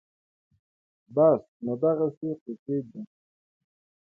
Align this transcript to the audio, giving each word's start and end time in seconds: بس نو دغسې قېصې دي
بس 1.15 1.41
نو 1.63 1.73
دغسې 1.81 2.29
قېصې 2.41 2.77
دي 2.89 3.01